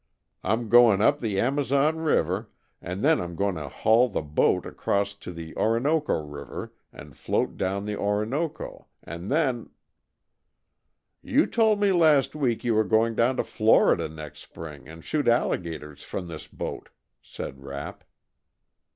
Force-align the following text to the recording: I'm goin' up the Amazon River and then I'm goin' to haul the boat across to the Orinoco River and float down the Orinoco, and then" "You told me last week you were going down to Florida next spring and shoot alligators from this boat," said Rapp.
I'm 0.43 0.67
goin' 0.67 0.99
up 0.99 1.19
the 1.19 1.39
Amazon 1.39 1.97
River 1.97 2.49
and 2.81 3.03
then 3.03 3.21
I'm 3.21 3.35
goin' 3.35 3.53
to 3.53 3.69
haul 3.69 4.09
the 4.09 4.23
boat 4.23 4.65
across 4.65 5.13
to 5.13 5.31
the 5.31 5.55
Orinoco 5.55 6.23
River 6.23 6.73
and 6.91 7.15
float 7.15 7.55
down 7.55 7.85
the 7.85 7.95
Orinoco, 7.97 8.87
and 9.03 9.29
then" 9.29 9.69
"You 11.31 11.45
told 11.45 11.79
me 11.79 11.91
last 11.91 12.35
week 12.35 12.63
you 12.63 12.73
were 12.73 12.83
going 12.83 13.13
down 13.13 13.37
to 13.37 13.43
Florida 13.43 14.09
next 14.09 14.39
spring 14.39 14.89
and 14.89 15.05
shoot 15.05 15.27
alligators 15.27 16.01
from 16.01 16.27
this 16.27 16.47
boat," 16.47 16.89
said 17.21 17.63
Rapp. 17.63 18.03